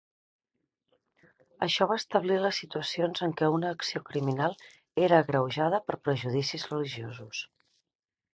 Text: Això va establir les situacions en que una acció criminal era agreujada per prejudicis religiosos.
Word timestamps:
Això 1.65 1.85
va 1.91 1.97
establir 2.01 2.39
les 2.45 2.61
situacions 2.63 3.21
en 3.27 3.35
que 3.41 3.51
una 3.57 3.69
acció 3.77 4.01
criminal 4.09 4.57
era 5.09 5.21
agreujada 5.27 5.83
per 5.91 6.01
prejudicis 6.09 6.67
religiosos. 6.75 7.45